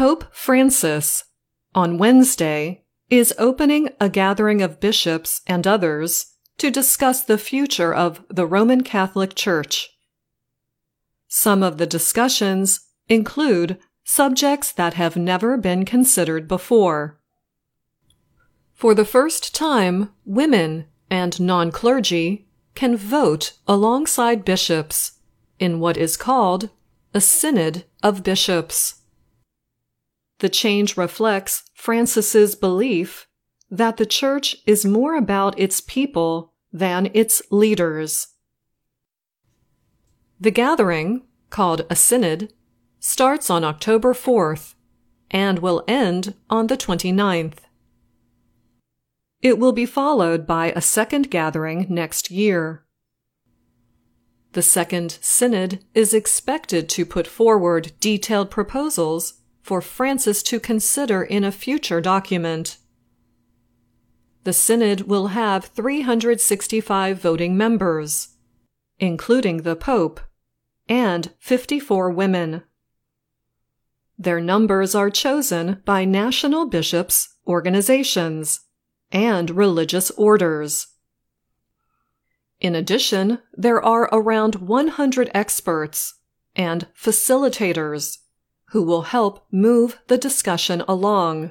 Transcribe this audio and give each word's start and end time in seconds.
Pope 0.00 0.24
Francis, 0.34 1.24
on 1.74 1.98
Wednesday, 1.98 2.84
is 3.10 3.34
opening 3.36 3.90
a 4.00 4.08
gathering 4.08 4.62
of 4.62 4.80
bishops 4.80 5.42
and 5.46 5.66
others 5.66 6.36
to 6.56 6.70
discuss 6.70 7.22
the 7.22 7.36
future 7.36 7.92
of 7.92 8.24
the 8.30 8.46
Roman 8.46 8.82
Catholic 8.82 9.34
Church. 9.34 9.90
Some 11.28 11.62
of 11.62 11.76
the 11.76 11.84
discussions 11.84 12.88
include 13.10 13.78
subjects 14.02 14.72
that 14.72 14.94
have 14.94 15.16
never 15.16 15.58
been 15.58 15.84
considered 15.84 16.48
before. 16.48 17.20
For 18.72 18.94
the 18.94 19.04
first 19.04 19.54
time, 19.54 20.14
women 20.24 20.86
and 21.10 21.38
non 21.38 21.70
clergy 21.70 22.48
can 22.74 22.96
vote 22.96 23.52
alongside 23.68 24.46
bishops 24.46 25.18
in 25.58 25.78
what 25.78 25.98
is 25.98 26.16
called 26.16 26.70
a 27.12 27.20
synod 27.20 27.84
of 28.02 28.24
bishops. 28.24 28.99
The 30.40 30.48
change 30.48 30.96
reflects 30.96 31.64
Francis's 31.74 32.54
belief 32.54 33.28
that 33.70 33.98
the 33.98 34.06
church 34.06 34.56
is 34.66 34.84
more 34.84 35.14
about 35.14 35.58
its 35.58 35.80
people 35.82 36.54
than 36.72 37.10
its 37.12 37.42
leaders. 37.50 38.28
The 40.40 40.50
gathering, 40.50 41.22
called 41.50 41.84
a 41.90 41.94
synod, 41.94 42.52
starts 42.98 43.50
on 43.50 43.64
October 43.64 44.14
4th 44.14 44.74
and 45.30 45.58
will 45.58 45.84
end 45.86 46.34
on 46.48 46.68
the 46.68 46.76
29th. 46.76 47.58
It 49.42 49.58
will 49.58 49.72
be 49.72 49.86
followed 49.86 50.46
by 50.46 50.72
a 50.72 50.80
second 50.80 51.30
gathering 51.30 51.86
next 51.90 52.30
year. 52.30 52.86
The 54.52 54.62
second 54.62 55.18
synod 55.20 55.84
is 55.94 56.14
expected 56.14 56.88
to 56.90 57.04
put 57.04 57.26
forward 57.26 57.92
detailed 58.00 58.50
proposals 58.50 59.39
for 59.62 59.80
Francis 59.80 60.42
to 60.44 60.60
consider 60.60 61.22
in 61.22 61.44
a 61.44 61.52
future 61.52 62.00
document. 62.00 62.78
The 64.44 64.52
synod 64.52 65.02
will 65.02 65.28
have 65.28 65.66
365 65.66 67.20
voting 67.20 67.56
members, 67.56 68.36
including 68.98 69.58
the 69.58 69.76
Pope, 69.76 70.20
and 70.88 71.32
54 71.38 72.10
women. 72.10 72.62
Their 74.18 74.40
numbers 74.40 74.94
are 74.94 75.10
chosen 75.10 75.82
by 75.84 76.04
national 76.04 76.66
bishops' 76.66 77.36
organizations 77.46 78.60
and 79.12 79.50
religious 79.50 80.10
orders. 80.12 80.88
In 82.60 82.74
addition, 82.74 83.38
there 83.54 83.82
are 83.82 84.08
around 84.12 84.56
100 84.56 85.30
experts 85.34 86.14
and 86.54 86.86
facilitators 86.94 88.18
who 88.70 88.82
will 88.82 89.02
help 89.02 89.46
move 89.50 89.98
the 90.06 90.18
discussion 90.18 90.82
along. 90.86 91.50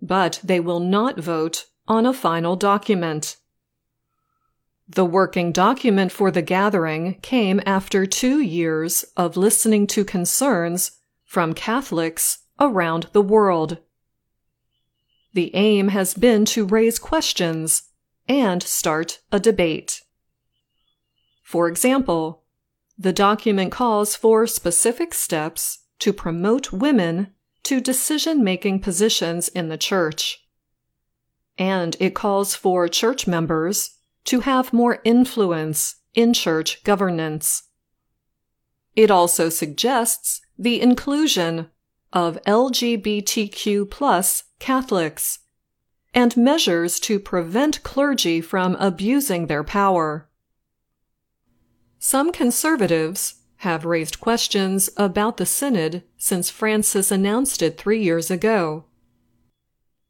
But 0.00 0.40
they 0.42 0.60
will 0.60 0.80
not 0.80 1.18
vote 1.18 1.66
on 1.86 2.06
a 2.06 2.12
final 2.12 2.56
document. 2.56 3.36
The 4.88 5.04
working 5.04 5.52
document 5.52 6.12
for 6.12 6.30
the 6.30 6.42
gathering 6.42 7.18
came 7.22 7.60
after 7.64 8.04
two 8.04 8.40
years 8.40 9.04
of 9.16 9.36
listening 9.36 9.86
to 9.88 10.04
concerns 10.04 10.92
from 11.24 11.54
Catholics 11.54 12.38
around 12.58 13.08
the 13.12 13.22
world. 13.22 13.78
The 15.34 15.54
aim 15.54 15.88
has 15.88 16.14
been 16.14 16.44
to 16.46 16.66
raise 16.66 16.98
questions 16.98 17.84
and 18.28 18.62
start 18.62 19.20
a 19.30 19.40
debate. 19.40 20.02
For 21.42 21.68
example, 21.68 22.41
the 22.98 23.12
document 23.12 23.72
calls 23.72 24.14
for 24.14 24.46
specific 24.46 25.14
steps 25.14 25.78
to 25.98 26.12
promote 26.12 26.72
women 26.72 27.32
to 27.64 27.80
decision 27.80 28.42
making 28.42 28.80
positions 28.80 29.48
in 29.48 29.68
the 29.68 29.78
church. 29.78 30.46
And 31.58 31.96
it 32.00 32.14
calls 32.14 32.54
for 32.54 32.88
church 32.88 33.26
members 33.26 33.96
to 34.24 34.40
have 34.40 34.72
more 34.72 35.00
influence 35.04 35.96
in 36.14 36.32
church 36.32 36.82
governance. 36.84 37.64
It 38.94 39.10
also 39.10 39.48
suggests 39.48 40.40
the 40.58 40.80
inclusion 40.80 41.70
of 42.12 42.38
LGBTQ 42.46 43.90
plus 43.90 44.44
Catholics 44.58 45.38
and 46.14 46.36
measures 46.36 47.00
to 47.00 47.18
prevent 47.18 47.82
clergy 47.82 48.40
from 48.40 48.76
abusing 48.76 49.46
their 49.46 49.64
power. 49.64 50.28
Some 52.04 52.32
conservatives 52.32 53.36
have 53.58 53.84
raised 53.84 54.18
questions 54.18 54.90
about 54.96 55.36
the 55.36 55.46
synod 55.46 56.02
since 56.16 56.50
Francis 56.50 57.12
announced 57.12 57.62
it 57.62 57.78
three 57.78 58.02
years 58.02 58.28
ago. 58.28 58.86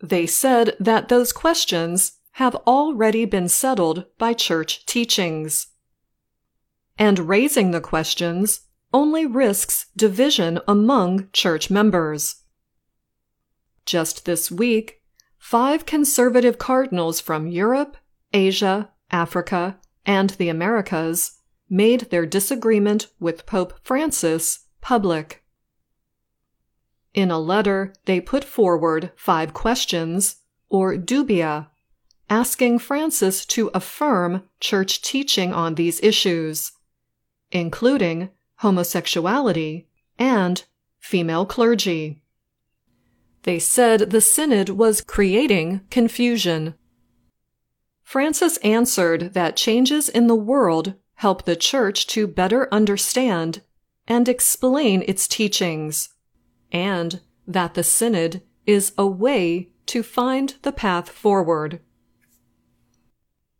They 0.00 0.26
said 0.26 0.78
that 0.80 1.10
those 1.10 1.30
questions 1.30 2.12
have 2.32 2.54
already 2.66 3.26
been 3.26 3.50
settled 3.50 4.06
by 4.16 4.32
church 4.32 4.86
teachings. 4.86 5.66
And 6.96 7.28
raising 7.28 7.72
the 7.72 7.82
questions 7.82 8.62
only 8.94 9.26
risks 9.26 9.84
division 9.94 10.60
among 10.66 11.28
church 11.34 11.68
members. 11.68 12.44
Just 13.84 14.24
this 14.24 14.50
week, 14.50 15.02
five 15.36 15.84
conservative 15.84 16.56
cardinals 16.56 17.20
from 17.20 17.46
Europe, 17.46 17.98
Asia, 18.32 18.90
Africa, 19.10 19.78
and 20.06 20.30
the 20.30 20.48
Americas 20.48 21.40
made 21.74 22.02
their 22.10 22.24
disagreement 22.24 23.08
with 23.18 23.46
Pope 23.46 23.74
Francis 23.82 24.60
public. 24.80 25.42
In 27.12 27.32
a 27.32 27.38
letter, 27.38 27.92
they 28.04 28.20
put 28.20 28.44
forward 28.44 29.10
five 29.16 29.52
questions, 29.52 30.36
or 30.68 30.96
dubia, 30.96 31.66
asking 32.30 32.78
Francis 32.78 33.44
to 33.46 33.72
affirm 33.74 34.44
church 34.60 35.02
teaching 35.02 35.52
on 35.52 35.74
these 35.74 36.00
issues, 36.00 36.70
including 37.50 38.30
homosexuality 38.58 39.88
and 40.16 40.64
female 41.00 41.44
clergy. 41.44 42.22
They 43.42 43.58
said 43.58 44.10
the 44.10 44.20
synod 44.20 44.68
was 44.68 45.00
creating 45.00 45.80
confusion. 45.90 46.76
Francis 48.04 48.58
answered 48.58 49.34
that 49.34 49.56
changes 49.56 50.08
in 50.08 50.28
the 50.28 50.36
world 50.36 50.94
help 51.24 51.46
the 51.46 51.56
church 51.56 52.06
to 52.06 52.26
better 52.26 52.68
understand 52.70 53.62
and 54.06 54.28
explain 54.28 55.02
its 55.08 55.26
teachings, 55.26 56.10
and 56.70 57.22
that 57.46 57.72
the 57.72 57.82
synod 57.82 58.42
is 58.66 58.92
a 58.98 59.06
way 59.06 59.70
to 59.86 60.02
find 60.02 60.56
the 60.60 60.70
path 60.70 61.08
forward. 61.08 61.80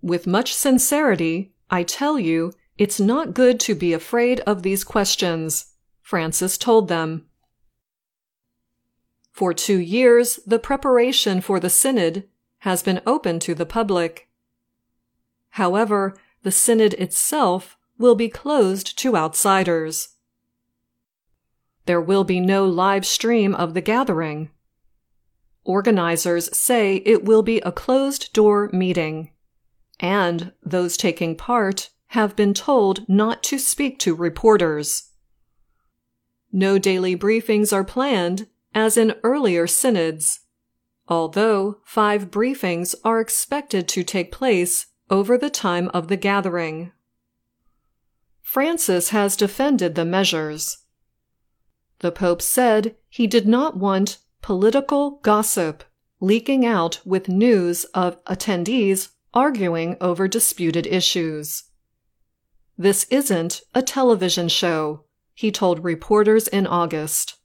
With 0.03 0.27
much 0.27 0.53
sincerity, 0.53 1.55
I 1.71 1.85
tell 1.85 2.19
you, 2.19 2.53
it's 2.77 3.01
not 3.01 3.33
good 3.33 3.59
to 3.61 3.75
be 3.75 3.95
afraid 3.95 4.41
of 4.41 4.63
these 4.63 4.85
questions, 4.85 5.73
Francis 6.03 6.59
told 6.59 6.89
them. 6.89 7.25
For 9.33 9.55
two 9.55 9.79
years, 9.79 10.39
the 10.47 10.59
preparation 10.59 11.41
for 11.41 11.59
the 11.59 11.71
synod 11.71 12.29
has 12.59 12.83
been 12.83 13.01
open 13.07 13.41
to 13.41 13.55
the 13.55 13.65
public. 13.65 14.29
However, 15.53 16.15
the 16.45 16.53
synod 16.53 16.93
itself 16.95 17.77
will 17.99 18.15
be 18.15 18.29
closed 18.29 18.97
to 18.99 19.17
outsiders. 19.17 20.11
There 21.87 22.01
will 22.01 22.25
be 22.25 22.39
no 22.39 22.67
live 22.67 23.05
stream 23.05 23.55
of 23.55 23.75
the 23.75 23.81
gathering. 23.81 24.51
Organizers 25.65 26.57
say 26.57 26.97
it 27.07 27.25
will 27.25 27.43
be 27.43 27.61
a 27.61 27.73
closed 27.73 28.33
door 28.33 28.71
meeting, 28.73 29.31
and 29.99 30.53
those 30.63 30.97
taking 30.97 31.35
part 31.37 31.91
have 32.09 32.37
been 32.37 32.53
told 32.53 33.09
not 33.09 33.43
to 33.45 33.59
speak 33.59 33.99
to 34.01 34.15
reporters. 34.15 35.11
No 36.53 36.79
daily 36.79 37.17
briefings 37.17 37.73
are 37.73 37.85
planned 37.85 38.49
as 38.75 38.97
in 38.97 39.15
earlier 39.23 39.67
synods, 39.67 40.41
although 41.09 41.79
five 41.85 42.31
briefings 42.31 42.95
are 43.03 43.21
expected 43.21 43.89
to 43.89 44.05
take 44.05 44.31
place 44.31 44.87
over 45.11 45.37
the 45.37 45.51
time 45.51 45.89
of 45.95 46.09
the 46.09 46.17
gathering. 46.17 46.93
Francis 48.41 49.11
has 49.11 49.37
defended 49.37 49.95
the 49.95 50.05
measures. 50.05 50.79
The 52.01 52.13
Pope 52.13 52.43
said 52.43 52.97
he 53.09 53.27
did 53.27 53.47
not 53.47 53.77
want 53.77 54.19
political 54.43 55.13
gossip 55.23 55.85
leaking 56.21 56.65
out 56.65 57.01
with 57.05 57.29
news 57.29 57.85
of 57.93 58.23
attendees 58.25 59.11
arguing 59.35 59.97
over 60.01 60.29
disputed 60.29 60.87
issues. 60.87 61.65
This 62.79 63.05
isn't 63.11 63.63
a 63.75 63.83
television 63.83 64.49
show, 64.49 65.05
he 65.35 65.51
told 65.51 65.85
reporters 65.85 66.49
in 66.49 66.67
August. 66.67 67.37